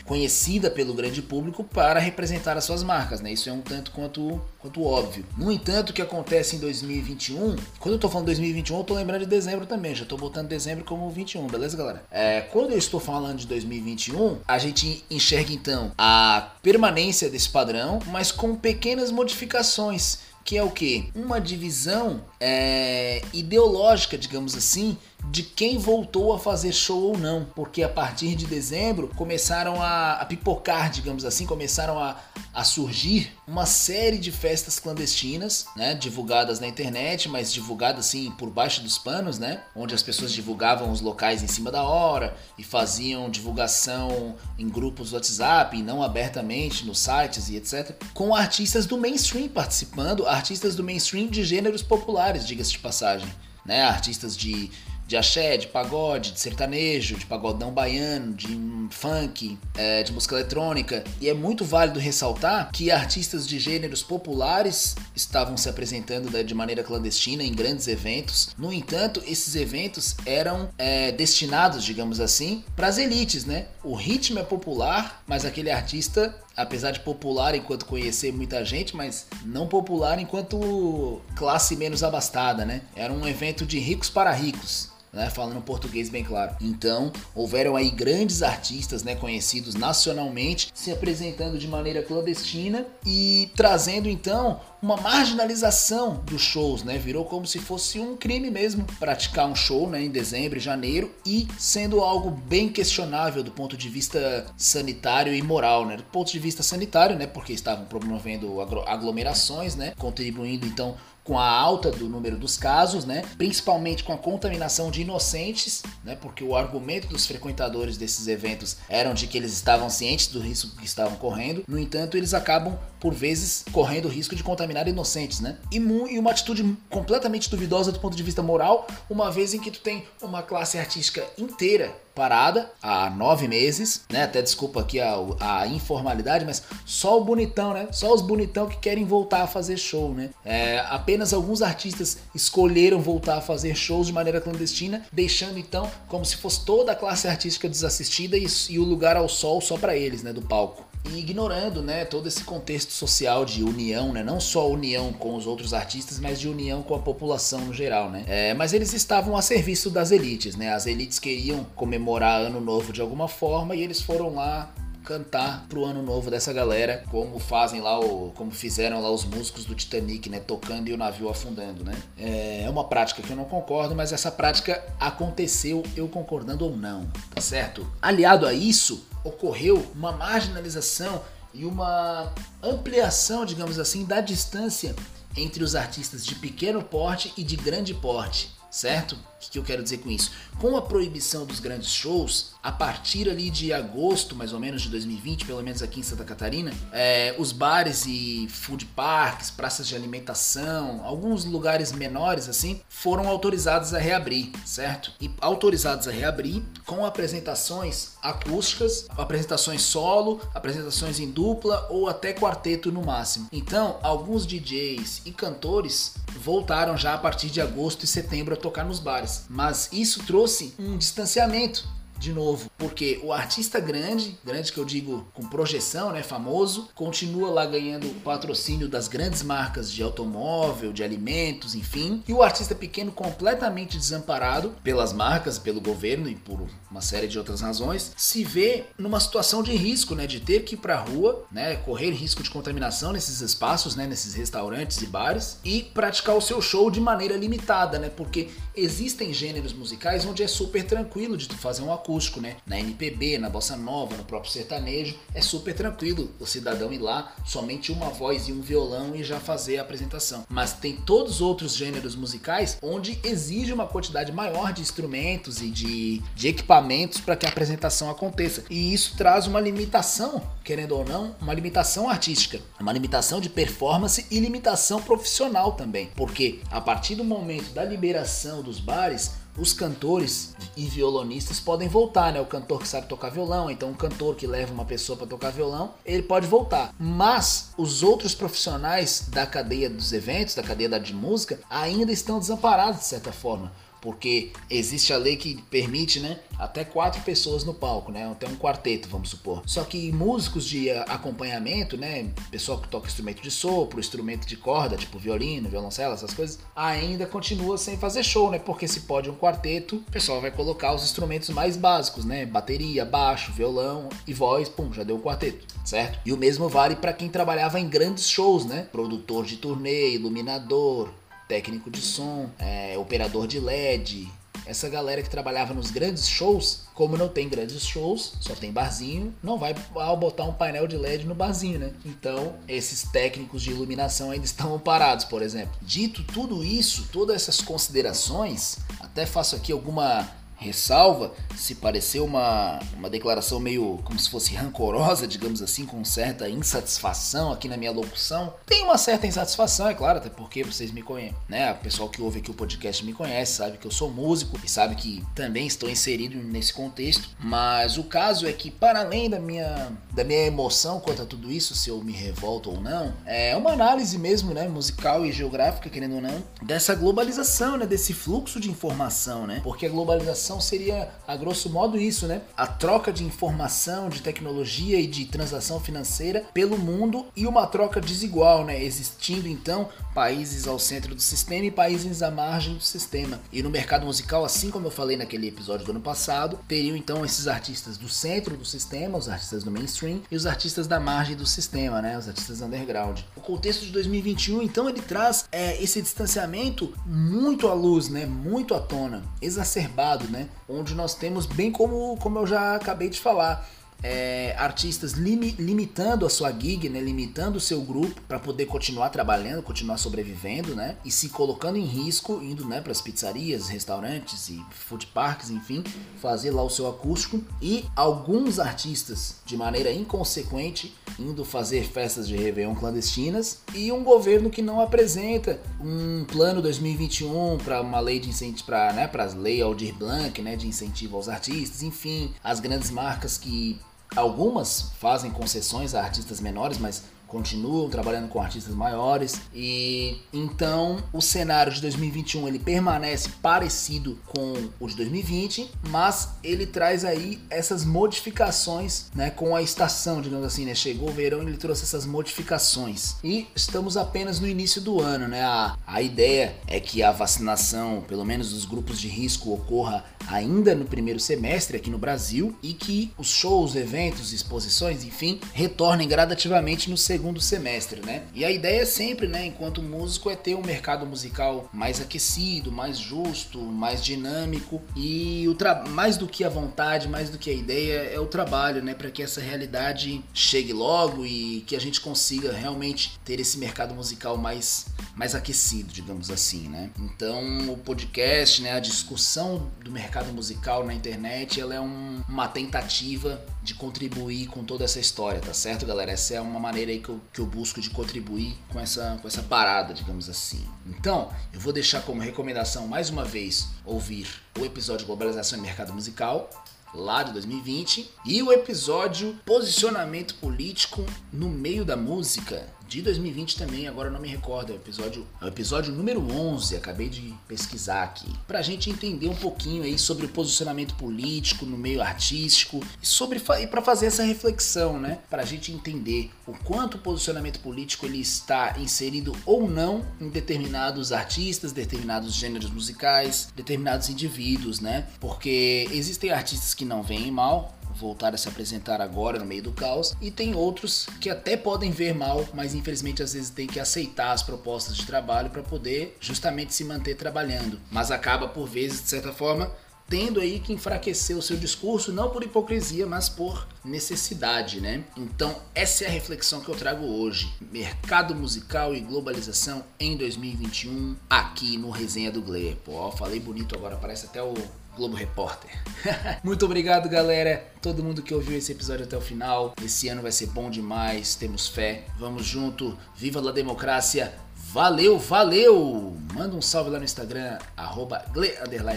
conhecida 0.06 0.70
pelo 0.70 0.94
grande 0.94 1.22
público 1.22 1.64
para 1.64 2.00
representar 2.00 2.58
as 2.58 2.64
suas 2.64 2.84
marcas, 2.84 3.22
né? 3.22 3.32
Isso 3.32 3.50
é 3.50 3.54
um 3.54 3.62
tanto 3.62 3.92
quanto, 3.92 4.42
quanto 4.60 4.84
óbvio. 4.84 5.26
No 5.38 5.52
entanto, 5.52 5.90
o 5.90 5.94
que 5.94 6.02
acontece 6.02 6.56
em 6.56 6.60
2021, 6.60 7.56
quando 7.80 7.96
eu 7.96 8.00
tô 8.00 8.10
falando 8.10 8.28
2021, 8.28 8.78
eu 8.78 8.84
tô 8.84 8.94
lembrando 8.94 9.22
de 9.22 9.28
dezembro 9.28 9.66
também, 9.66 9.94
já 9.94 10.06
tô 10.06 10.18
botando 10.18 10.48
dezembro 10.48 10.84
como 10.84 11.10
21, 11.10 11.48
beleza, 11.48 11.78
galera? 11.78 12.04
É, 12.12 12.42
quando 12.42 12.72
eu 12.72 12.78
estou 12.78 13.00
falando 13.00 13.38
de 13.38 13.48
2021, 13.48 14.40
a 14.48 14.58
gente 14.58 15.04
enxerga 15.10 15.54
então 15.54 15.92
a 15.98 16.52
permanência 16.62 17.30
desse 17.30 17.50
padrão, 17.50 18.00
mas 18.08 18.32
com 18.32 18.56
pequenas 18.56 19.12
modificações 19.12 20.20
que 20.46 20.56
é 20.56 20.64
o 20.64 20.70
que? 20.70 21.10
Uma 21.16 21.42
divisão 21.42 22.22
é, 22.40 23.24
ideológica, 23.34 24.16
digamos 24.16 24.56
assim, 24.56 24.96
de 25.24 25.44
quem 25.44 25.78
voltou 25.78 26.34
a 26.34 26.40
fazer 26.40 26.72
show 26.72 27.02
ou 27.12 27.18
não, 27.18 27.46
porque 27.56 27.84
a 27.84 27.90
partir 27.90 28.36
de 28.36 28.46
dezembro 28.46 29.10
começaram 29.16 29.82
a, 29.82 30.14
a 30.14 30.26
pipocar, 30.26 30.90
digamos 30.90 31.26
assim, 31.26 31.46
começaram 31.46 32.00
a, 32.00 32.18
a 32.54 32.64
surgir 32.64 33.34
uma 33.48 33.66
série 33.66 34.18
de 34.18 34.32
festas 34.32 34.80
clandestinas, 34.80 35.66
né, 35.76 35.96
divulgadas 35.96 36.60
na 36.60 36.68
internet, 36.68 37.28
mas 37.28 37.52
divulgadas 37.52 38.06
assim 38.06 38.32
por 38.32 38.50
baixo 38.50 38.82
dos 38.82 38.98
panos, 38.98 39.40
né, 39.40 39.62
onde 39.76 39.94
as 39.96 40.04
pessoas 40.04 40.32
divulgavam 40.32 40.92
os 40.92 41.02
locais 41.02 41.44
em 41.44 41.48
cima 41.48 41.72
da 41.72 41.84
hora 41.84 42.36
e 42.58 42.64
faziam 42.64 43.30
divulgação 43.30 44.36
em 44.58 44.70
grupos 44.70 45.12
WhatsApp, 45.12 45.78
e 45.78 45.84
não 45.84 46.02
abertamente 46.02 46.86
nos 46.86 47.00
sites 47.00 47.50
e 47.50 47.58
etc, 47.58 47.96
com 48.14 48.34
artistas 48.34 48.86
do 48.86 48.98
mainstream 48.98 49.50
participando, 49.50 50.28
artistas 50.28 50.76
do 50.76 50.84
mainstream 50.84 51.28
de 51.28 51.44
gêneros 51.44 51.82
populares, 51.82 52.48
diga-se 52.48 52.72
de 52.72 52.80
passagem, 52.80 53.28
né, 53.66 53.84
artistas 53.84 54.38
de 54.38 54.72
de 55.08 55.16
axé, 55.16 55.58
de 55.58 55.68
pagode, 55.68 56.32
de 56.32 56.40
sertanejo, 56.40 57.16
de 57.16 57.26
pagodão 57.26 57.72
baiano, 57.72 58.34
de 58.34 58.58
funk, 58.90 59.58
é, 59.76 60.04
de 60.04 60.12
música 60.12 60.36
eletrônica. 60.36 61.04
E 61.22 61.30
é 61.30 61.34
muito 61.34 61.64
válido 61.64 62.00
ressaltar 62.00 62.72
que 62.72 62.92
artistas 62.92 63.48
de 63.48 63.60
gêneros 63.60 64.02
populares 64.02 64.96
estavam 65.16 65.56
se 65.58 65.70
apresentando 65.70 66.44
de 66.44 66.54
maneira 66.54 66.84
clandestina 66.84 67.44
em 67.44 67.54
grandes 67.54 67.88
eventos. 67.88 68.50
No 68.58 68.74
entanto, 68.74 69.22
esses 69.26 69.56
eventos 69.56 70.16
eram 70.26 70.70
é, 70.78 71.12
destinados, 71.12 71.84
digamos 71.84 72.20
assim, 72.20 72.64
para 72.76 72.88
as 72.88 72.98
elites, 72.98 73.46
né? 73.46 73.68
O 73.84 73.96
ritmo 73.96 74.40
é 74.40 74.44
popular, 74.44 75.24
mas 75.28 75.46
aquele 75.46 75.72
artista 75.72 76.36
apesar 76.58 76.92
de 76.92 77.02
popular 77.02 77.54
enquanto 77.54 77.86
conhecer 77.86 78.32
muita 78.32 78.64
gente, 78.64 78.96
mas 78.96 79.28
não 79.44 79.68
popular 79.68 80.20
enquanto 80.20 81.22
classe 81.36 81.76
menos 81.76 82.02
abastada, 82.02 82.64
né? 82.64 82.82
Era 82.96 83.12
um 83.12 83.28
evento 83.28 83.66
de 83.66 83.78
ricos 83.78 84.10
para 84.10 84.32
ricos 84.32 84.95
né, 85.16 85.30
falando 85.30 85.62
português 85.62 86.10
bem 86.10 86.24
claro. 86.24 86.56
Então, 86.62 87.12
houveram 87.34 87.76
aí 87.76 87.90
grandes 87.90 88.44
artistas, 88.44 89.02
né, 89.02 89.16
conhecidos 89.16 89.74
nacionalmente, 89.74 90.70
se 90.74 90.92
apresentando 90.92 91.58
de 91.58 91.68
maneira 91.68 92.04
clandestina 92.04 92.86
e 93.06 93.50
trazendo 93.56 94.10
então 94.10 94.60
uma 94.82 94.98
marginalização 94.98 96.22
dos 96.26 96.42
shows, 96.42 96.84
né? 96.84 96.98
Virou 97.00 97.26
como 97.26 97.48
se 97.48 97.58
fosse 97.58 98.00
um 98.00 98.16
crime 98.16 98.52
mesmo 98.52 98.86
praticar 99.00 99.48
um 99.48 99.56
show, 99.56 99.90
né, 99.90 100.04
em 100.04 100.12
dezembro 100.12 100.60
janeiro 100.60 101.12
e 101.26 101.48
sendo 101.58 102.02
algo 102.02 102.30
bem 102.30 102.70
questionável 102.70 103.42
do 103.42 103.50
ponto 103.50 103.76
de 103.76 103.90
vista 103.90 104.46
sanitário 104.56 105.34
e 105.34 105.42
moral, 105.42 105.88
né? 105.88 105.98
Do 105.98 106.04
ponto 106.04 106.32
de 106.32 106.38
vista 106.38 106.62
sanitário, 106.62 107.18
né, 107.18 107.26
porque 107.26 107.54
estavam 107.54 107.86
promovendo 107.86 108.62
aglomerações, 108.86 109.76
né, 109.76 109.94
contribuindo 109.98 110.68
então 110.68 110.96
com 111.26 111.40
a 111.40 111.50
alta 111.50 111.92
do 111.92 112.08
número 112.08 112.38
dos 112.38 112.56
casos, 112.56 113.04
né? 113.04 113.24
principalmente 113.36 114.04
com 114.04 114.14
a 114.14 114.18
contaminação 114.18 114.92
de 114.92 115.02
inocentes, 115.02 115.82
né? 116.04 116.16
porque 116.16 116.44
o 116.44 116.56
argumento 116.56 117.08
dos 117.08 117.26
frequentadores 117.26 117.98
desses 117.98 118.28
eventos 118.28 118.78
eram 118.88 119.14
de 119.14 119.26
que 119.26 119.38
eles 119.38 119.52
estavam 119.52 119.90
cientes 119.90 120.28
do 120.28 120.40
risco 120.40 120.78
que 120.78 120.86
estavam 120.86 121.18
correndo, 121.18 121.64
no 121.68 121.80
entanto, 121.80 122.16
eles 122.16 122.34
acabam, 122.34 122.78
por 123.00 123.14
vezes, 123.14 123.66
correndo 123.72 124.06
o 124.06 124.10
risco 124.10 124.36
de 124.36 124.44
contaminar 124.44 124.88
inocentes. 124.88 125.40
Né? 125.40 125.58
E, 125.72 125.78
e 125.78 126.20
uma 126.20 126.30
atitude 126.30 126.78
completamente 126.90 127.50
duvidosa 127.50 127.92
do 127.92 128.00
ponto 128.00 128.16
de 128.16 128.24
vista 128.24 128.44
moral, 128.44 128.86
uma 129.10 129.32
vez 129.32 129.56
em 129.56 129.60
que 129.60 129.72
tu 129.72 129.80
tem 129.80 130.06
uma 130.22 130.44
classe 130.44 130.78
artística 130.78 131.26
inteira 131.38 132.05
parada 132.16 132.72
há 132.82 133.10
nove 133.10 133.48
meses, 133.48 134.06
né? 134.10 134.24
Até 134.24 134.42
desculpa 134.42 134.80
aqui 134.80 135.00
a, 135.02 135.16
a, 135.40 135.68
informalidade, 135.68 136.46
mas 136.46 136.64
só 136.86 137.20
o 137.20 137.26
bonitão, 137.26 137.74
né? 137.74 137.90
Só 137.92 138.14
os 138.14 138.22
bonitão 138.22 138.68
que 138.68 138.78
querem 138.78 139.04
voltar 139.04 139.44
a 139.44 139.48
fazer 139.48 139.78
show, 139.78 140.14
né? 140.14 140.30
É, 140.44 140.80
apenas 140.90 141.34
alguns 141.34 141.62
artistas 141.62 142.20
escolheram 142.34 143.02
voltar 143.02 143.38
a 143.38 143.42
fazer 143.42 143.76
shows 143.76 144.08
de 144.08 144.14
maneira 144.14 144.40
clandestina, 144.40 145.06
deixando 145.12 145.60
então 145.60 145.92
como 146.08 146.26
se 146.26 146.38
fosse 146.38 146.64
toda 146.64 146.94
a 146.94 146.96
classe 146.96 147.28
artística 147.28 147.68
desassistida 147.68 148.38
e, 148.38 148.48
e 148.70 148.80
o 148.80 148.84
lugar 148.84 149.18
ao 149.18 149.28
sol 149.28 149.60
só 149.60 149.78
para 149.78 149.96
eles, 149.96 150.24
né? 150.24 150.32
Do 150.32 150.42
palco 150.42 150.96
e 151.12 151.20
ignorando 151.20 151.82
né, 151.82 152.06
todo 152.06 152.28
esse 152.28 152.44
contexto 152.44 152.92
social 152.92 153.46
de 153.46 153.64
união, 153.64 154.12
né, 154.12 154.24
não 154.24 154.40
só 154.40 154.70
união 154.70 155.14
com 155.14 155.36
os 155.36 155.46
outros 155.46 155.74
artistas, 155.74 156.20
mas 156.20 156.40
de 156.40 156.48
união 156.48 156.82
com 156.82 156.96
a 156.96 157.00
população 157.00 157.62
no 157.62 157.74
geral. 157.74 158.10
Né? 158.10 158.24
É, 158.28 158.54
mas 158.54 158.74
eles 158.74 158.94
estavam 158.94 159.36
a 159.38 159.42
serviço 159.42 159.90
das 159.90 160.12
elites, 160.12 160.56
né? 160.56 160.74
as 160.74 160.86
elites 160.86 161.20
queriam 161.20 161.66
comemorar 161.76 162.05
Ano 162.14 162.62
Novo 162.62 162.94
de 162.94 163.02
alguma 163.02 163.28
forma 163.28 163.76
e 163.76 163.82
eles 163.82 164.02
foram 164.02 164.34
lá 164.34 164.72
cantar 165.06 165.68
pro 165.70 165.86
ano 165.86 166.02
novo 166.02 166.32
dessa 166.32 166.52
galera, 166.52 167.04
como 167.12 167.38
fazem 167.40 167.80
lá, 167.80 168.00
o, 168.00 168.32
como 168.36 168.52
fizeram 168.52 169.00
lá 169.02 169.10
os 169.12 169.24
músicos 169.24 169.64
do 169.64 169.76
Titanic, 169.76 170.28
né, 170.28 170.40
tocando 170.40 170.90
e 170.90 170.94
o 170.94 170.98
navio 170.98 171.30
afundando, 171.30 171.84
né? 171.84 171.94
É 172.18 172.68
uma 172.68 172.84
prática 172.84 173.22
que 173.22 173.30
eu 173.30 173.36
não 173.36 173.46
concordo, 173.46 173.96
mas 173.96 174.12
essa 174.12 174.32
prática 174.32 174.84
aconteceu, 175.00 175.84
eu 175.96 176.08
concordando 176.08 176.66
ou 176.66 176.76
não, 176.76 177.08
tá 177.34 177.40
certo? 177.40 177.88
Aliado 178.02 178.48
a 178.48 178.54
isso, 178.54 179.06
ocorreu 179.24 179.86
uma 179.94 180.12
marginalização 180.12 181.22
e 181.54 181.66
uma 181.66 182.34
ampliação, 182.62 183.46
digamos 183.46 183.80
assim, 183.80 184.04
da 184.04 184.20
distância 184.20 184.96
entre 185.38 185.64
os 185.64 185.76
artistas 185.76 186.26
de 186.26 186.36
pequeno 186.36 186.82
porte 186.82 187.32
e 187.38 187.44
de 187.44 187.56
grande 187.56 187.94
porte, 187.94 188.55
certo? 188.76 189.16
O 189.16 189.50
que 189.50 189.60
eu 189.60 189.64
quero 189.64 189.82
dizer 189.82 190.00
com 190.00 190.10
isso? 190.10 190.32
Com 190.60 190.76
a 190.76 190.82
proibição 190.82 191.46
dos 191.46 191.60
grandes 191.60 191.90
shows, 191.90 192.54
a 192.62 192.72
partir 192.72 193.30
ali 193.30 193.50
de 193.50 193.72
agosto, 193.72 194.36
mais 194.36 194.52
ou 194.52 194.60
menos, 194.60 194.82
de 194.82 194.90
2020, 194.90 195.46
pelo 195.46 195.62
menos 195.62 195.82
aqui 195.82 196.00
em 196.00 196.04
Santa 196.04 196.26
Catarina, 196.26 196.74
é, 196.92 197.36
os 197.38 197.52
bares 197.52 198.06
e 198.08 198.48
food 198.50 198.86
parks, 198.88 199.52
praças 199.52 199.88
de 199.88 199.96
alimentação, 199.96 201.02
alguns 201.06 201.46
lugares 201.46 201.92
menores 201.92 202.50
assim, 202.50 202.82
foram 202.90 203.30
autorizados 203.30 203.94
a 203.94 204.00
reabrir, 204.00 204.52
certo? 204.66 205.12
E 205.22 205.32
autorizados 205.40 206.08
a 206.08 206.12
reabrir 206.12 206.64
com 206.86 207.06
apresentações 207.06 208.14
acústicas, 208.22 209.06
apresentações 209.16 209.84
solo, 209.84 210.42
apresentações 210.54 211.20
em 211.20 211.30
dupla 211.30 211.88
ou 211.90 212.10
até 212.10 212.34
quarteto 212.34 212.92
no 212.92 213.04
máximo. 213.04 213.48
Então, 213.52 214.00
alguns 214.02 214.46
DJs 214.46 215.22
e 215.26 215.32
cantores 215.32 216.16
voltaram 216.46 216.96
já 216.96 217.16
a 217.16 217.18
partir 217.18 217.50
de 217.50 217.60
agosto 217.60 218.04
e 218.04 218.08
setembro 218.08 218.54
a 218.54 218.58
tocar 218.58 218.86
nos 218.86 219.00
bares, 219.00 219.48
mas 219.50 219.90
isso 219.92 220.24
trouxe 220.26 220.76
um 220.78 220.96
distanciamento 220.96 221.90
de 222.18 222.32
novo, 222.32 222.70
porque 222.78 223.20
o 223.24 223.32
artista 223.32 223.80
grande, 223.80 224.38
grande 224.44 224.72
que 224.72 224.78
eu 224.78 224.86
digo 224.86 225.28
com 225.34 225.46
projeção, 225.48 226.12
né, 226.12 226.24
famoso, 226.24 226.90
continua 226.96 227.50
lá 227.50 227.66
ganhando 227.66 228.08
patrocínio 228.24 228.88
das 228.88 229.08
grandes 229.08 229.44
marcas 229.44 229.92
de 229.92 230.02
automóvel, 230.02 230.92
de 230.92 231.04
alimentos, 231.04 231.76
enfim, 231.76 232.24
e 232.28 232.34
o 232.34 232.42
artista 232.42 232.76
pequeno 232.76 233.12
completamente 233.12 233.98
desamparado 233.98 234.74
pelas 234.84 235.14
marcas, 235.14 235.60
pelo 235.60 235.82
governo 235.82 236.30
e 236.30 236.36
por 236.36 236.68
uma 236.90 237.02
série 237.02 237.28
de 237.28 237.38
outras 237.38 237.62
razões, 237.62 238.12
se 238.16 238.44
vê 238.44 238.86
numa 238.98 239.20
situação 239.20 239.62
de 239.62 239.76
risco, 239.76 240.16
né, 240.16 240.26
de 240.26 240.40
ter 240.40 240.64
que 240.64 240.76
ir 240.76 240.78
para 240.78 240.96
a 240.96 241.02
rua, 241.02 241.46
né, 241.52 241.76
correr 241.78 242.12
risco 242.12 242.42
de 242.42 242.50
contaminação 242.50 243.12
nesses 243.12 243.42
espaços, 243.42 243.96
né, 243.96 244.08
nesses 244.08 244.34
restaurantes 244.34 245.02
e 245.02 245.06
bares 245.06 245.58
e 245.64 245.84
praticar 245.84 246.36
o 246.36 246.42
seu 246.42 246.62
show 246.62 246.90
de 246.90 247.02
maneira 247.02 247.36
limitada, 247.36 248.00
né, 248.00 248.10
porque 248.10 248.50
existem 248.78 249.34
gêneros 249.34 249.74
musicais 249.74 250.26
onde 250.26 250.44
é 250.44 250.48
super 250.48 250.84
tranquilo 250.84 251.38
de 251.38 251.48
fazer 251.56 251.82
um 251.82 251.94
acústico, 251.94 252.42
né? 252.42 252.58
Na 252.66 252.80
MPB, 252.80 253.38
na 253.38 253.50
bossa 253.50 253.76
nova, 253.76 254.16
no 254.16 254.24
próprio 254.24 254.52
sertanejo, 254.52 255.16
é 255.34 255.42
super 255.42 255.74
tranquilo 255.74 256.32
o 256.40 256.46
cidadão 256.46 256.92
ir 256.92 257.00
lá, 257.00 257.34
somente 257.46 257.92
uma 257.92 258.10
voz 258.10 258.48
e 258.48 258.54
um 258.54 258.62
violão 258.62 259.16
e 259.16 259.24
já 259.24 259.40
fazer 259.40 259.78
a 259.78 259.82
apresentação. 259.82 260.46
Mas 260.50 260.74
tem 260.74 260.96
todos 260.96 261.36
os 261.36 261.42
outros 261.42 261.76
gêneros 261.76 262.16
musicais 262.16 262.78
onde 262.82 263.20
exige 263.24 263.74
uma 263.74 263.88
quantidade 263.88 264.32
maior 264.32 264.74
de 264.74 264.82
instrumentos 264.82 265.62
e 265.62 265.70
de, 265.70 266.22
de 266.36 266.48
equipamentos 266.48 267.20
para 267.20 267.36
que 267.36 267.46
a 267.46 267.50
apresentação 267.50 268.10
aconteça. 268.10 268.64
E 268.70 268.94
isso 268.94 269.16
traz 269.18 269.48
uma 269.48 269.60
limitação, 269.60 270.42
querendo 270.64 270.94
ou 270.94 271.06
não, 271.06 271.36
uma 271.42 271.54
limitação 271.54 272.10
artística, 272.10 272.60
uma 272.80 272.92
limitação 272.92 273.40
de 273.40 273.50
performance 273.50 274.26
e 274.30 274.40
limitação 274.40 275.02
profissional 275.02 275.74
também. 275.74 276.10
Porque 276.16 276.60
a 276.72 276.82
partir 276.82 277.16
do 277.16 277.24
momento 277.24 277.74
da 277.74 277.84
liberação 277.84 278.62
dos 278.66 278.80
bares, 278.80 279.32
os 279.58 279.72
cantores 279.72 280.54
e 280.76 280.86
violonistas 280.86 281.60
podem 281.60 281.88
voltar, 281.88 282.34
né? 282.34 282.42
O 282.42 282.46
cantor 282.46 282.82
que 282.82 282.88
sabe 282.88 283.08
tocar 283.08 283.30
violão, 283.30 283.72
então 283.72 283.92
o 283.92 283.96
cantor 283.96 284.36
que 284.36 284.46
leva 284.46 284.74
uma 284.74 284.84
pessoa 284.84 285.18
para 285.18 285.28
tocar 285.28 285.52
violão, 285.52 285.94
ele 286.06 286.24
pode 286.24 286.46
voltar. 286.48 286.94
Mas 287.00 287.72
os 287.78 288.04
outros 288.04 288.36
profissionais 288.36 289.28
da 289.30 289.46
cadeia 289.46 289.90
dos 289.90 290.12
eventos, 290.12 290.56
da 290.56 290.64
cadeia 290.64 290.90
da 290.90 291.00
de 291.00 291.14
música, 291.14 291.60
ainda 291.70 292.12
estão 292.12 292.40
desamparados 292.40 293.00
de 293.00 293.06
certa 293.06 293.32
forma 293.32 293.72
porque 294.06 294.52
existe 294.70 295.12
a 295.12 295.18
lei 295.18 295.36
que 295.36 295.60
permite, 295.64 296.20
né, 296.20 296.40
até 296.60 296.86
quatro 296.86 297.24
pessoas 297.24 297.64
no 297.64 297.74
palco, 297.74 298.12
né, 298.12 298.30
até 298.32 298.48
um 298.48 298.56
quarteto, 298.56 299.10
vamos 299.10 299.30
supor. 299.30 299.64
Só 299.66 299.84
que 299.84 300.12
músicos 300.12 300.64
de 300.66 300.92
acompanhamento, 300.92 301.98
né, 301.98 302.30
pessoal 302.52 302.78
que 302.78 302.88
toca 302.88 303.08
instrumento 303.08 303.42
de 303.42 303.50
sopro, 303.50 304.00
instrumento 304.00 304.46
de 304.46 304.56
corda, 304.56 304.96
tipo 304.96 305.18
violino, 305.18 305.68
violoncelo, 305.68 306.14
essas 306.14 306.36
coisas, 306.36 306.60
ainda 306.76 307.26
continua 307.26 307.80
sem 307.80 307.98
fazer 307.98 308.22
show, 308.22 308.52
né, 308.52 308.60
porque 308.60 308.88
se 308.88 309.02
pode 309.02 309.28
um 309.28 309.36
quarteto, 309.36 309.96
o 309.96 310.12
pessoal 310.12 310.40
vai 310.40 310.52
colocar 310.52 310.94
os 310.94 311.04
instrumentos 311.04 311.50
mais 311.50 311.76
básicos, 311.76 312.26
né, 312.26 312.46
bateria, 312.46 313.04
baixo, 313.04 313.52
violão 313.54 314.10
e 314.28 314.34
voz, 314.36 314.70
pum, 314.70 314.94
já 314.94 315.02
deu 315.02 315.16
o 315.16 315.22
quarteto, 315.22 315.66
certo? 315.84 316.20
E 316.24 316.32
o 316.32 316.38
mesmo 316.38 316.70
vale 316.70 316.96
para 316.96 317.12
quem 317.12 317.28
trabalhava 317.28 317.80
em 317.80 317.90
grandes 317.90 318.30
shows, 318.30 318.66
né, 318.66 318.88
produtor 318.92 319.46
de 319.46 319.58
turnê, 319.58 320.12
iluminador, 320.12 321.10
técnico 321.48 321.90
de 321.90 322.02
som, 322.02 322.50
é, 322.60 322.98
operador 322.98 323.48
de 323.48 323.60
LED. 323.60 324.28
Essa 324.66 324.90
galera 324.90 325.22
que 325.22 325.30
trabalhava 325.30 325.74
nos 325.76 325.92
grandes 325.92 326.28
shows, 326.28 326.86
como 326.96 327.16
não 327.16 327.28
tem 327.28 327.48
grandes 327.48 327.86
shows, 327.86 328.34
só 328.42 328.56
tem 328.56 328.72
barzinho, 328.72 329.34
não 329.44 329.60
vai 329.60 329.76
ao 329.94 330.18
botar 330.18 330.46
um 330.46 330.54
painel 330.54 330.88
de 330.88 330.98
LED 330.98 331.26
no 331.26 331.36
barzinho, 331.36 331.78
né? 331.78 331.94
Então, 332.04 332.56
esses 332.68 333.04
técnicos 333.12 333.62
de 333.62 333.70
iluminação 333.70 334.32
ainda 334.32 334.46
estão 334.46 334.80
parados, 334.80 335.26
por 335.26 335.44
exemplo. 335.44 335.78
Dito 335.84 336.24
tudo 336.24 336.64
isso, 336.64 337.08
todas 337.12 337.36
essas 337.36 337.62
considerações, 337.62 338.80
até 339.00 339.26
faço 339.26 339.56
aqui 339.56 339.72
alguma 339.72 340.28
ressalva, 340.58 341.34
se 341.56 341.76
pareceu 341.76 342.26
uma, 342.26 342.80
uma 342.98 343.10
declaração 343.10 343.60
meio 343.60 344.00
como 344.04 344.20
se 344.20 344.30
fosse 344.30 344.54
rancorosa, 344.54 345.28
digamos 345.28 345.62
assim, 345.62 345.86
com 345.86 346.04
certa 346.04 346.50
insatisfação 346.50 347.52
aqui 347.52 347.68
na 347.68 347.78
minha 347.78 347.92
locução. 347.92 348.54
Tem 348.66 348.84
uma 348.84 348.98
certa 348.98 349.28
insatisfação, 349.28 349.88
é 349.90 349.94
claro, 349.94 350.20
até 350.20 350.30
porque 350.30 350.64
vocês 350.64 350.92
me 350.92 351.02
conhecem, 351.02 351.36
né? 351.48 351.72
O 351.72 351.76
pessoal 351.76 352.10
que 352.10 352.22
ouve 352.22 352.40
aqui 352.40 352.52
o 352.52 352.54
podcast 352.54 353.04
me 353.06 353.14
conhece, 353.14 353.54
sabe 353.54 353.78
que 353.78 353.86
eu 353.86 353.92
sou 353.92 354.10
músico 354.10 354.60
e 354.64 354.70
sabe 354.70 354.96
que 354.96 355.24
também 355.34 355.68
estou 355.68 355.90
inserido 355.90 356.38
nesse 356.38 356.74
contexto. 356.74 357.30
Mas 357.40 357.98
o 357.98 358.04
caso 358.04 358.48
é 358.48 358.54
que, 358.54 358.72
para 358.72 359.02
além 359.02 359.30
da 359.30 359.40
minha, 359.40 359.92
da 360.14 360.24
minha 360.24 360.46
emoção 360.46 361.00
quanto 361.00 361.22
a 361.22 361.26
tudo 361.26 361.52
isso, 361.52 361.76
se 361.76 361.90
eu 361.90 362.04
me 362.04 362.14
revolto 362.14 362.72
ou 362.72 362.82
não, 362.82 363.14
é 363.26 363.56
uma 363.56 363.72
análise 363.72 364.18
mesmo, 364.18 364.54
né? 364.54 364.68
Musical 364.68 365.26
e 365.26 365.32
geográfica, 365.32 365.90
querendo 365.90 366.16
ou 366.16 366.22
não, 366.22 366.44
dessa 366.62 366.96
globalização, 366.96 367.78
né? 367.78 367.86
Desse 367.86 368.14
fluxo 368.14 368.60
de 368.60 368.70
informação, 368.70 369.46
né? 369.46 369.62
Porque 369.64 369.86
a 369.86 369.90
globalização 369.90 370.45
seria, 370.60 371.10
a 371.28 371.36
grosso 371.36 371.70
modo, 371.70 371.98
isso, 372.00 372.28
né? 372.28 372.42
A 372.56 372.68
troca 372.68 373.12
de 373.12 373.24
informação, 373.24 374.10
de 374.10 374.22
tecnologia 374.22 375.00
e 375.00 375.08
de 375.08 375.26
transação 375.26 375.80
financeira 375.80 376.46
pelo 376.54 376.78
mundo 376.78 377.26
e 377.36 377.48
uma 377.48 377.68
troca 377.68 378.00
desigual, 378.00 378.64
né? 378.64 378.84
Existindo 378.84 379.48
então 379.48 379.90
países 380.14 380.68
ao 380.68 380.80
centro 380.80 381.14
do 381.14 381.22
sistema 381.22 381.66
e 381.66 381.72
países 381.72 382.22
à 382.22 382.32
margem 382.32 382.76
do 382.76 382.82
sistema. 382.82 383.40
E 383.52 383.62
no 383.62 383.70
mercado 383.70 384.06
musical, 384.06 384.46
assim 384.46 384.72
como 384.72 384.88
eu 384.88 384.92
falei 384.92 385.18
naquele 385.18 385.48
episódio 385.48 385.86
do 385.86 385.92
ano 385.92 386.02
passado, 386.02 386.60
teriam 386.68 386.96
então 386.96 387.26
esses 387.26 387.48
artistas 387.48 387.98
do 387.98 388.08
centro 388.08 388.56
do 388.56 388.66
sistema, 388.66 389.18
os 389.18 389.28
artistas 389.28 389.64
do 389.64 389.72
mainstream 389.72 390.22
e 390.32 390.36
os 390.36 390.46
artistas 390.46 390.88
da 390.88 391.00
margem 391.00 391.36
do 391.36 391.46
sistema, 391.46 392.02
né? 392.02 392.18
Os 392.18 392.28
artistas 392.28 392.62
underground. 392.62 393.22
O 393.36 393.42
contexto 393.42 393.86
de 393.86 393.92
2021, 393.92 394.62
então, 394.62 394.90
ele 394.90 395.02
traz 395.02 395.46
é, 395.52 395.82
esse 395.82 396.02
distanciamento 396.02 396.94
muito 397.06 397.68
à 397.68 397.74
luz, 397.74 398.10
né? 398.10 398.26
Muito 398.26 398.74
à 398.74 398.80
tona, 398.80 399.24
exacerbado, 399.42 400.30
né? 400.36 400.50
Onde 400.68 400.94
nós 400.94 401.16
temos, 401.16 401.46
bem 401.46 401.72
como, 401.72 402.18
como 402.18 402.40
eu 402.40 402.48
já 402.48 402.76
acabei 402.76 403.10
de 403.10 403.20
falar, 403.20 403.68
é, 404.08 404.54
artistas 404.56 405.14
limi, 405.14 405.56
limitando 405.58 406.28
a 406.28 406.30
sua 406.30 406.52
gig, 406.52 406.88
né, 406.90 407.00
limitando 407.00 407.58
o 407.58 407.62
seu 407.62 407.82
grupo 407.82 408.22
para 408.28 408.38
poder 408.38 408.68
continuar 408.68 409.10
trabalhando, 409.10 409.64
continuar 409.64 409.98
sobrevivendo, 409.98 410.76
né, 410.76 410.96
e 411.04 411.10
se 411.10 411.30
colocando 411.30 411.78
em 411.78 411.86
risco, 411.86 412.40
indo 412.44 412.68
né, 412.68 412.82
para 412.82 412.92
as 412.92 413.02
pizzarias, 413.02 413.68
restaurantes 413.68 414.50
e 414.50 414.64
food 414.70 415.08
parks, 415.08 415.50
enfim, 415.50 415.84
fazer 416.22 416.52
lá 416.52 416.62
o 416.62 416.70
seu 416.70 416.88
acústico. 416.88 417.42
E 417.60 417.86
alguns 417.96 418.60
artistas, 418.60 419.38
de 419.44 419.58
maneira 419.58 419.92
inconsequente, 419.92 420.96
indo 421.18 421.44
fazer 421.44 421.84
festas 421.84 422.28
de 422.28 422.36
Réveillon 422.36 422.76
clandestinas 422.76 423.62
e 423.74 423.92
um 423.92 424.04
governo 424.04 424.52
que 424.52 424.62
não 424.62 424.80
apresenta 424.80 425.60
um 425.82 426.26
plano 426.26 426.62
2021 426.62 427.58
para 427.58 427.82
uma 427.82 428.00
lei 428.00 428.20
de 428.20 428.30
incentivo, 428.30 428.66
para 428.66 428.94
né, 428.94 429.10
as 429.12 429.34
lei 429.34 429.64
Aldir 429.64 429.96
Blanc, 429.96 430.40
né, 430.44 430.56
de 430.56 430.68
incentivo 430.68 431.16
aos 431.16 431.28
artistas, 431.28 431.82
enfim, 431.82 432.32
as 432.44 432.60
grandes 432.60 432.92
marcas 432.92 433.38
que 433.38 433.80
Algumas 434.16 434.92
fazem 435.00 435.32
concessões 435.32 435.96
a 435.96 436.02
artistas 436.02 436.40
menores, 436.40 436.78
mas 436.78 437.04
continuam 437.28 437.90
trabalhando 437.90 438.30
com 438.30 438.40
artistas 438.40 438.74
maiores 438.74 439.42
e 439.54 440.18
então 440.32 441.04
o 441.12 441.22
cenário 441.22 441.74
de 441.74 441.82
2021 441.82 442.48
ele 442.48 442.60
permanece 442.60 443.30
parecido 443.42 444.18
com 444.26 444.54
o 444.80 444.88
de 444.88 444.96
2020, 444.96 445.70
mas 445.90 446.30
ele 446.44 446.66
traz 446.66 447.04
aí 447.04 447.40
essas 447.50 447.84
modificações, 447.84 449.08
né, 449.14 449.30
com 449.30 449.56
a 449.56 449.62
estação, 449.62 450.22
digamos 450.22 450.46
assim, 450.46 450.66
né, 450.66 450.76
chegou 450.76 451.10
o 451.10 451.14
verão 451.14 451.44
e 451.44 451.48
ele 451.48 451.58
trouxe 451.58 451.84
essas 451.84 452.06
modificações. 452.06 453.16
E 453.24 453.48
estamos 453.56 453.98
apenas 453.98 454.40
no 454.40 454.48
início 454.48 454.82
do 454.82 455.02
ano, 455.02 455.28
né? 455.28 455.42
A, 455.44 455.78
a 455.86 456.02
ideia 456.02 456.56
é 456.68 456.80
que 456.80 457.04
a 457.04 457.12
vacinação, 457.12 458.04
pelo 458.08 458.26
menos 458.26 458.52
dos 458.52 458.66
grupos 458.66 459.00
de 459.00 459.08
risco, 459.08 459.54
ocorra 459.54 460.06
ainda 460.28 460.74
no 460.74 460.86
primeiro 460.86 461.20
semestre 461.20 461.78
aqui 461.78 461.90
no 461.90 461.98
Brasil 461.98 462.56
e 462.62 462.74
que 462.74 463.12
os 463.18 463.28
shows, 463.28 463.76
eventos, 463.76 464.34
exposições, 464.34 465.04
enfim, 465.04 465.40
retornem 465.54 466.08
gradativamente 466.08 466.90
no 466.90 466.98
segundo 466.98 467.15
segundo 467.16 467.40
semestre, 467.40 468.02
né? 468.06 468.24
E 468.34 468.44
a 468.44 468.52
ideia 468.52 468.82
é 468.82 468.86
sempre, 468.86 469.26
né, 469.26 469.46
enquanto 469.46 469.82
músico, 469.82 470.30
é 470.30 470.36
ter 470.36 470.54
um 470.54 470.62
mercado 470.62 471.06
musical 471.06 471.70
mais 471.72 472.02
aquecido, 472.02 472.74
mais 472.74 472.98
justo, 472.98 473.58
mais 473.62 474.04
dinâmico 474.04 474.82
e 474.98 475.48
o 475.48 475.56
mais 475.90 476.18
do 476.18 476.28
que 476.28 476.44
a 476.44 476.50
vontade, 476.50 477.08
mais 477.08 477.30
do 477.30 477.38
que 477.38 477.50
a 477.50 477.54
ideia 477.54 478.10
é 478.14 478.20
o 478.20 478.26
trabalho, 478.26 478.84
né, 478.84 478.94
para 478.94 479.10
que 479.10 479.24
essa 479.24 479.40
realidade 479.40 480.22
chegue 480.34 480.74
logo 480.74 481.26
e 481.26 481.64
que 481.66 481.74
a 481.74 481.80
gente 481.80 482.02
consiga 482.02 482.52
realmente 482.52 483.18
ter 483.24 483.40
esse 483.40 483.58
mercado 483.58 483.96
musical 483.96 484.38
mais 484.38 484.88
mais 485.16 485.34
aquecido, 485.34 485.94
digamos 485.94 486.30
assim, 486.30 486.68
né? 486.68 486.90
Então, 487.00 487.72
o 487.72 487.78
podcast, 487.78 488.62
né, 488.62 488.74
a 488.74 488.80
discussão 488.82 489.72
do 489.82 489.90
mercado 489.90 490.34
musical 490.34 490.86
na 490.86 490.94
internet, 490.94 491.62
ela 491.62 491.74
é 491.74 491.80
um, 491.80 492.22
uma 492.28 492.50
tentativa 492.50 493.42
de 493.66 493.74
contribuir 493.74 494.46
com 494.48 494.64
toda 494.64 494.86
essa 494.86 495.00
história, 495.00 495.42
tá 495.42 495.54
certo, 495.54 495.88
galera? 495.88 496.12
Essa 496.12 496.36
é 496.36 496.42
uma 496.42 496.60
maneira 496.60 496.92
aí 496.92 497.00
que 497.00 497.10
eu, 497.10 497.20
que 497.34 497.42
eu 497.42 497.48
busco 497.48 497.82
de 497.82 497.90
contribuir 497.90 498.56
com 498.70 498.80
essa, 498.80 499.18
com 499.20 499.28
essa 499.28 499.42
parada, 499.42 499.92
digamos 499.92 500.30
assim. 500.30 500.64
Então, 500.86 501.34
eu 501.52 501.60
vou 501.60 501.74
deixar 501.74 502.02
como 502.04 502.22
recomendação 502.22 502.88
mais 502.88 503.10
uma 503.10 503.26
vez 503.26 503.68
ouvir 503.84 504.28
o 504.60 504.64
episódio 504.64 505.08
Globalização 505.08 505.58
e 505.58 505.62
Mercado 505.64 505.92
Musical, 505.92 506.48
lá 506.94 507.24
de 507.24 507.34
2020, 507.34 508.08
e 508.24 508.44
o 508.44 508.54
episódio 508.54 509.36
Posicionamento 509.44 510.36
Político 510.36 511.04
no 511.34 511.50
meio 511.50 511.84
da 511.84 511.98
música, 511.98 512.68
de 512.88 513.02
2020 513.02 513.58
também, 513.58 513.88
agora 513.88 514.10
não 514.10 514.20
me 514.20 514.28
recordo, 514.28 514.72
é 514.72 514.76
o 514.76 514.78
episódio, 514.78 515.26
é 515.42 515.46
o 515.46 515.48
episódio 515.48 515.94
número 515.94 516.22
11, 516.22 516.76
acabei 516.76 517.10
de 517.10 517.34
pesquisar 517.48 518.04
aqui, 518.04 518.32
pra 518.48 518.62
gente 518.62 518.90
entender 518.90 519.28
um 519.28 519.36
pouquinho 519.36 519.84
aí 519.84 519.98
sobre 519.98 520.26
o 520.26 520.30
posicionamento 520.30 520.96
político 520.96 521.66
no 521.66 521.78
meio 521.78 522.02
artístico 522.02 522.82
e 523.02 523.06
sobre 523.06 523.42
e 523.60 523.68
para 523.68 523.82
fazer 523.82 524.08
essa 524.08 524.24
reflexão, 524.24 525.00
né? 525.00 525.20
Pra 525.30 525.44
gente 525.44 525.72
entender 525.72 526.32
o 526.48 526.54
quanto 526.54 526.96
o 526.96 527.00
posicionamento 527.00 527.60
político 527.60 528.06
ele 528.06 528.20
está 528.20 528.76
inserido 528.80 529.36
ou 529.46 529.70
não 529.70 530.06
em 530.20 530.30
determinados 530.30 531.12
artistas, 531.12 531.72
determinados 531.72 532.34
gêneros 532.34 532.70
musicais, 532.70 533.50
determinados 533.56 534.10
indivíduos, 534.10 534.80
né? 534.80 535.08
Porque 535.20 535.88
existem 535.92 536.32
artistas 536.32 536.74
que 536.74 536.86
não 536.86 537.04
veem 537.04 537.32
mal, 537.32 537.76
voltar 537.96 538.34
a 538.34 538.38
se 538.38 538.48
apresentar 538.48 539.02
agora 539.02 539.40
no 539.40 539.46
meio 539.46 539.64
do 539.64 539.72
caos, 539.72 540.16
e 540.22 540.30
tem 540.30 540.56
outros 540.56 541.08
que 541.20 541.30
até 541.30 541.56
podem 541.58 541.92
ver 541.92 542.14
mal, 542.14 542.48
mas 542.54 542.76
infelizmente 542.76 543.24
às 543.24 543.34
vezes 543.34 543.50
tem 543.50 543.68
que 543.68 543.80
aceitar 543.80 544.32
as 544.32 544.44
propostas 544.44 544.96
de 544.98 545.06
trabalho 545.06 545.50
para 545.50 545.64
poder 545.64 546.18
justamente 546.20 546.74
se 546.74 546.84
manter 546.84 547.16
trabalhando, 547.16 547.80
mas 547.92 548.12
acaba 548.12 548.48
por 548.48 548.68
vezes 548.68 549.02
de 549.02 549.10
certa 549.10 549.32
forma 549.32 549.72
tendo 550.08 550.40
aí 550.40 550.60
que 550.60 550.74
enfraquecer 550.74 551.36
o 551.36 551.42
seu 551.42 551.58
discurso, 551.58 552.12
não 552.12 552.30
por 552.30 552.44
hipocrisia, 552.44 553.06
mas 553.06 553.28
por 553.28 553.68
necessidade, 553.84 554.80
né? 554.80 555.04
Então, 555.18 555.56
essa 555.74 556.04
é 556.04 556.08
a 556.08 556.12
reflexão 556.12 556.62
que 556.62 556.70
eu 556.70 556.76
trago 556.76 557.06
hoje. 557.06 557.52
Mercado 557.72 558.36
musical 558.36 558.94
e 558.94 559.00
globalização 559.00 559.84
em 560.00 560.16
2021, 560.16 561.16
aqui 561.30 561.78
no 561.78 561.90
Resenha 561.90 562.32
do 562.32 562.42
Gle. 562.42 562.78
Pô, 562.86 563.12
falei 563.12 563.40
bonito 563.40 563.76
agora, 563.76 563.96
parece 563.96 564.28
até 564.28 564.42
o 564.42 564.54
Globo 564.96 565.16
Repórter. 565.16 565.70
Muito 566.44 566.66
obrigado, 566.66 567.10
galera. 567.10 567.66
Todo 567.82 568.04
mundo 568.04 568.22
que 568.22 568.34
ouviu 568.34 568.58
esse 568.58 568.72
episódio 568.72 569.06
até 569.06 569.18
o 569.18 569.22
final. 569.22 569.74
Esse 569.84 570.08
ano 570.08 570.22
vai 570.22 570.32
ser 570.32 570.48
bom 570.48 570.70
demais, 570.70 571.36
temos 571.36 571.68
fé. 571.68 572.06
Vamos 572.18 572.46
junto. 572.46 572.98
Viva 573.16 573.48
a 573.48 573.52
democracia! 573.52 574.34
Valeu, 574.72 575.18
valeu! 575.18 576.18
Manda 576.34 576.56
um 576.56 576.62
salve 576.62 576.90
lá 576.90 576.98
no 577.00 577.06
Instagram, 577.06 577.58
arroba 577.78 578.26
Gle 578.34 578.54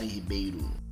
Ribeiro. 0.06 0.87